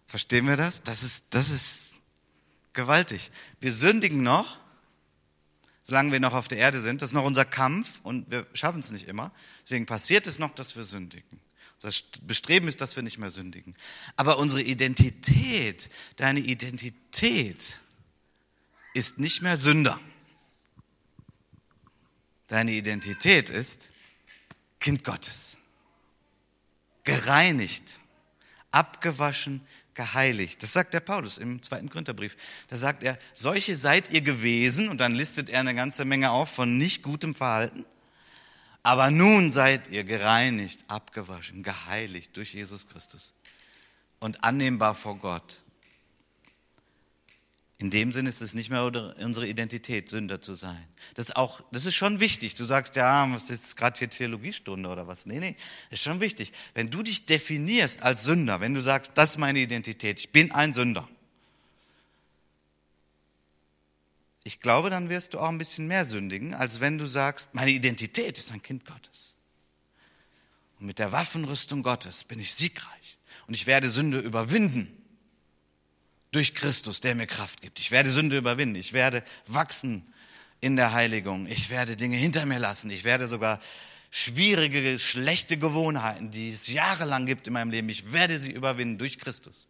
[0.07, 0.83] Verstehen wir das?
[0.83, 1.93] Das ist, das ist
[2.73, 3.31] gewaltig.
[3.59, 4.59] Wir sündigen noch,
[5.83, 7.01] solange wir noch auf der Erde sind.
[7.01, 9.31] Das ist noch unser Kampf und wir schaffen es nicht immer.
[9.63, 11.41] Deswegen passiert es noch, dass wir sündigen.
[11.81, 13.75] Das Bestreben ist, dass wir nicht mehr sündigen.
[14.15, 17.79] Aber unsere Identität, deine Identität
[18.95, 19.99] ist nicht mehr Sünder.
[22.47, 23.91] Deine Identität ist
[24.79, 25.57] Kind Gottes.
[27.03, 27.99] Gereinigt,
[28.71, 29.61] abgewaschen,
[29.95, 30.63] geheiligt.
[30.63, 32.37] Das sagt der Paulus im zweiten Korintherbrief.
[32.69, 36.49] Da sagt er, solche seid ihr gewesen, und dann listet er eine ganze Menge auf
[36.49, 37.85] von nicht gutem Verhalten.
[38.81, 43.33] Aber nun seid ihr gereinigt, abgewaschen, geheiligt durch Jesus Christus
[44.19, 45.61] und annehmbar vor Gott.
[47.77, 50.81] In dem Sinne ist es nicht mehr unsere Identität, Sünder zu sein.
[51.15, 52.55] Das ist auch, das ist schon wichtig.
[52.55, 55.25] Du sagst, ja, was ist gerade hier Theologiestunde oder was?
[55.25, 55.57] Nee, nee,
[55.89, 56.53] ist schon wichtig.
[56.73, 60.51] Wenn du dich definierst als Sünder, wenn du sagst, das ist meine Identität, ich bin
[60.51, 61.07] ein Sünder.
[64.45, 67.71] Ich glaube, dann wirst du auch ein bisschen mehr sündigen, als wenn du sagst, meine
[67.71, 69.35] Identität ist ein Kind Gottes.
[70.79, 73.17] Und mit der Waffenrüstung Gottes bin ich siegreich.
[73.47, 75.04] Und ich werde Sünde überwinden
[76.35, 77.79] durch Christus, der mir Kraft gibt.
[77.79, 78.75] Ich werde Sünde überwinden.
[78.75, 80.05] Ich werde wachsen
[80.59, 81.47] in der Heiligung.
[81.47, 82.89] Ich werde Dinge hinter mir lassen.
[82.89, 83.61] Ich werde sogar
[84.11, 89.17] schwierige, schlechte Gewohnheiten, die es jahrelang gibt in meinem Leben, ich werde sie überwinden durch
[89.17, 89.67] Christus.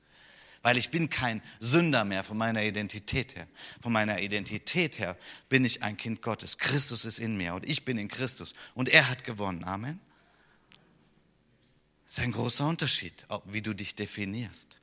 [0.62, 3.47] Weil ich bin kein Sünder mehr von meiner Identität her.
[3.82, 5.17] Von meiner Identität her
[5.49, 6.58] bin ich ein Kind Gottes.
[6.58, 8.56] Christus ist in mir und ich bin in Christus.
[8.73, 9.63] Und er hat gewonnen.
[9.63, 9.99] Amen.
[12.06, 14.80] Das ist ein großer Unterschied, wie du dich definierst.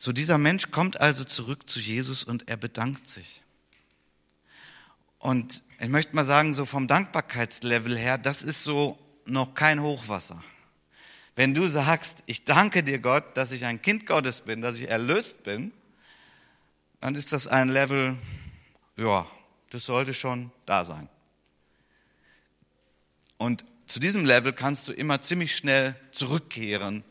[0.00, 3.42] So dieser Mensch kommt also zurück zu Jesus und er bedankt sich.
[5.18, 10.40] Und ich möchte mal sagen, so vom Dankbarkeitslevel her, das ist so noch kein Hochwasser.
[11.34, 14.88] Wenn du sagst, ich danke dir Gott, dass ich ein Kind Gottes bin, dass ich
[14.88, 15.72] erlöst bin,
[17.00, 18.16] dann ist das ein Level,
[18.96, 19.26] ja,
[19.70, 21.08] das sollte schon da sein.
[23.36, 27.02] Und zu diesem Level kannst du immer ziemlich schnell zurückkehren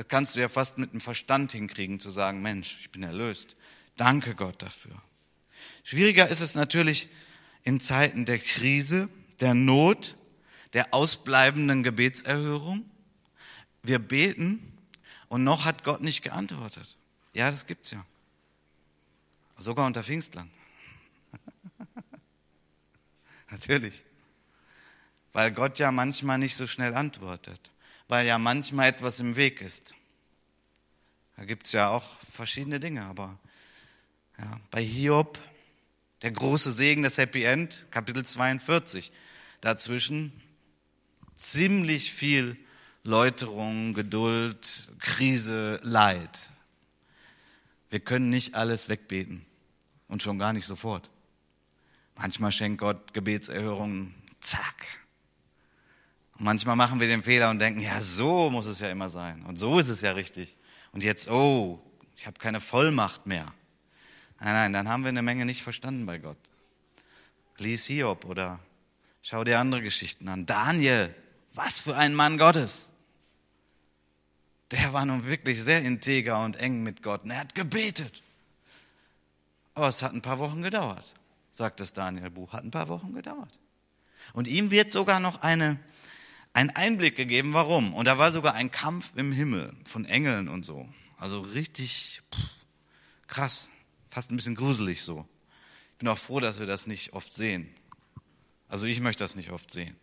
[0.00, 3.54] das kannst du ja fast mit dem Verstand hinkriegen, zu sagen, Mensch, ich bin erlöst.
[3.98, 4.94] Danke Gott dafür.
[5.84, 7.10] Schwieriger ist es natürlich
[7.64, 10.16] in Zeiten der Krise, der Not,
[10.72, 12.88] der ausbleibenden Gebetserhörung.
[13.82, 14.72] Wir beten
[15.28, 16.96] und noch hat Gott nicht geantwortet.
[17.34, 18.02] Ja, das gibt's ja.
[19.58, 20.50] Sogar unter Pfingstlern.
[23.50, 24.02] Natürlich.
[25.34, 27.70] Weil Gott ja manchmal nicht so schnell antwortet
[28.10, 29.94] weil ja manchmal etwas im Weg ist.
[31.36, 33.38] Da gibt es ja auch verschiedene Dinge, aber
[34.36, 35.38] ja, bei Hiob
[36.22, 39.10] Der große Segen, das Happy End, Kapitel 42.
[39.62, 40.32] Dazwischen
[41.34, 42.58] ziemlich viel
[43.04, 46.50] Läuterung, Geduld, Krise, Leid.
[47.88, 49.46] Wir können nicht alles wegbeten
[50.08, 51.08] und schon gar nicht sofort.
[52.16, 54.99] Manchmal schenkt Gott Gebetserhörungen, zack.
[56.42, 59.58] Manchmal machen wir den Fehler und denken, ja, so muss es ja immer sein und
[59.58, 60.56] so ist es ja richtig.
[60.90, 61.82] Und jetzt, oh,
[62.16, 63.44] ich habe keine Vollmacht mehr.
[64.40, 66.38] Nein, nein, dann haben wir eine Menge nicht verstanden bei Gott.
[67.58, 68.58] Lies Hiob oder
[69.20, 70.46] schau dir andere Geschichten an.
[70.46, 71.14] Daniel,
[71.52, 72.88] was für ein Mann Gottes.
[74.70, 78.22] Der war nun wirklich sehr integer und eng mit Gott und er hat gebetet.
[79.74, 81.14] Aber es hat ein paar Wochen gedauert,
[81.52, 82.54] sagt das Daniel-Buch.
[82.54, 83.58] Hat ein paar Wochen gedauert.
[84.32, 85.78] Und ihm wird sogar noch eine,
[86.52, 87.94] ein Einblick gegeben, warum.
[87.94, 90.88] Und da war sogar ein Kampf im Himmel von Engeln und so.
[91.18, 92.40] Also richtig pff,
[93.26, 93.68] krass
[94.10, 95.26] fast ein bisschen gruselig so.
[95.92, 97.72] Ich bin auch froh, dass wir das nicht oft sehen.
[98.68, 99.96] Also ich möchte das nicht oft sehen.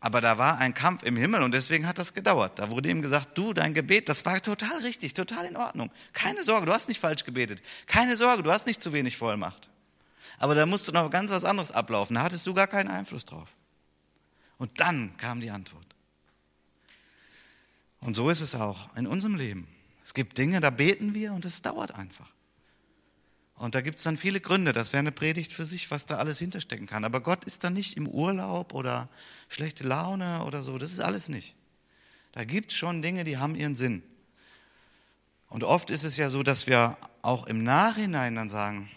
[0.00, 2.58] Aber da war ein Kampf im Himmel und deswegen hat das gedauert.
[2.58, 5.90] Da wurde ihm gesagt, du, dein Gebet, das war total richtig, total in Ordnung.
[6.12, 7.62] Keine Sorge, du hast nicht falsch gebetet.
[7.86, 9.70] Keine Sorge, du hast nicht zu wenig Vollmacht.
[10.38, 12.14] Aber da musste noch ganz was anderes ablaufen.
[12.14, 13.48] Da hattest du gar keinen Einfluss drauf.
[14.58, 15.86] Und dann kam die Antwort.
[18.00, 19.66] Und so ist es auch in unserem Leben.
[20.04, 22.30] Es gibt Dinge, da beten wir und es dauert einfach.
[23.56, 24.72] Und da gibt es dann viele Gründe.
[24.72, 27.04] Das wäre eine Predigt für sich, was da alles hinterstecken kann.
[27.04, 29.08] Aber Gott ist da nicht im Urlaub oder
[29.48, 30.76] schlechte Laune oder so.
[30.76, 31.56] Das ist alles nicht.
[32.32, 34.02] Da gibt es schon Dinge, die haben ihren Sinn.
[35.48, 38.90] Und oft ist es ja so, dass wir auch im Nachhinein dann sagen,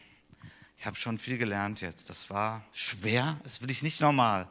[0.80, 2.10] ich habe schon viel gelernt jetzt.
[2.10, 4.48] Das war schwer, das will ich nicht normal.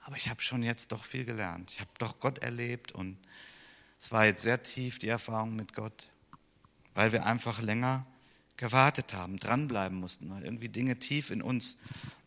[0.00, 1.70] Aber ich habe schon jetzt doch viel gelernt.
[1.70, 3.16] Ich habe doch Gott erlebt und
[4.00, 6.08] es war jetzt sehr tief, die Erfahrung mit Gott,
[6.94, 8.04] weil wir einfach länger
[8.56, 11.78] gewartet haben, dranbleiben mussten, weil irgendwie Dinge tief in uns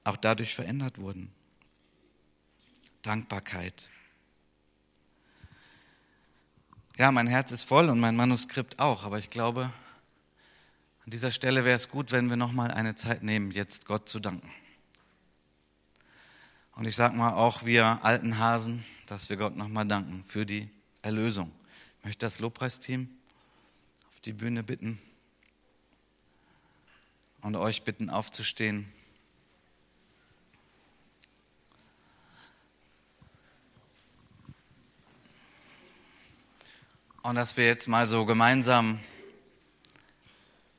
[0.06, 1.30] auch dadurch verändert wurden.
[3.02, 3.90] Dankbarkeit.
[6.98, 9.74] Ja, mein Herz ist voll und mein Manuskript auch, aber ich glaube,
[11.06, 14.22] an dieser Stelle wäre es gut, wenn wir nochmal eine Zeit nehmen, jetzt Gott zu
[14.22, 14.50] danken.
[16.76, 20.70] Und ich sage mal auch wir alten Hasen, dass wir Gott nochmal danken für die
[21.02, 21.52] Erlösung.
[22.00, 23.10] Ich möchte das Lobpreisteam
[24.12, 24.98] auf die Bühne bitten
[27.42, 28.90] und euch bitten aufzustehen.
[37.24, 39.00] Und dass wir jetzt mal so gemeinsam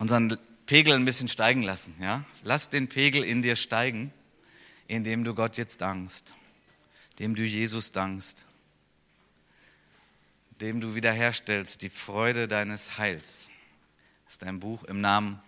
[0.04, 1.94] unseren Pegel ein bisschen steigen lassen.
[2.00, 2.24] Ja?
[2.42, 4.12] Lass den Pegel in dir steigen,
[4.86, 6.34] indem du Gott jetzt dankst,
[7.12, 8.46] indem du Jesus dankst
[10.60, 13.48] dem du wiederherstellst die Freude deines Heils,
[14.24, 15.40] dass dein Buch im Namen,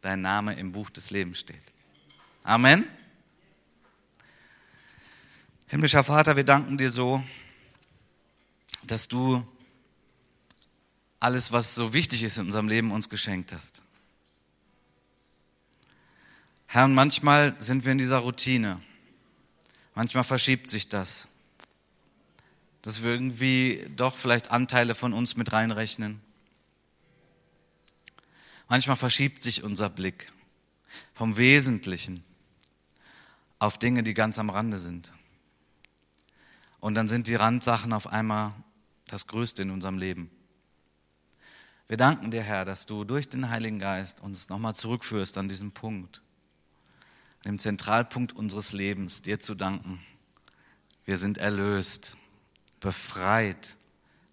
[0.00, 1.62] dein Name im Buch des Lebens steht.
[2.42, 2.84] Amen.
[5.68, 7.22] Himmlischer Vater, wir danken dir so,
[8.82, 9.46] dass du
[11.20, 13.82] alles, was so wichtig ist in unserem Leben, uns geschenkt hast.
[16.68, 18.80] Herr, manchmal sind wir in dieser Routine.
[19.94, 21.28] Manchmal verschiebt sich das
[22.88, 26.20] dass wir irgendwie doch vielleicht Anteile von uns mit reinrechnen.
[28.68, 30.32] Manchmal verschiebt sich unser Blick
[31.14, 32.24] vom Wesentlichen
[33.58, 35.12] auf Dinge, die ganz am Rande sind.
[36.80, 38.54] Und dann sind die Randsachen auf einmal
[39.06, 40.30] das Größte in unserem Leben.
[41.88, 45.72] Wir danken dir, Herr, dass du durch den Heiligen Geist uns nochmal zurückführst an diesen
[45.72, 46.22] Punkt,
[47.48, 49.98] dem Zentralpunkt unseres Lebens, dir zu danken.
[51.06, 52.18] Wir sind erlöst
[52.78, 53.78] befreit,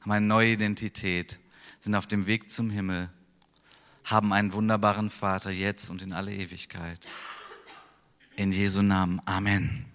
[0.01, 1.39] haben eine neue Identität,
[1.80, 3.09] sind auf dem Weg zum Himmel,
[4.03, 7.07] haben einen wunderbaren Vater jetzt und in alle Ewigkeit.
[8.36, 9.22] In Jesu Namen.
[9.24, 9.86] Amen.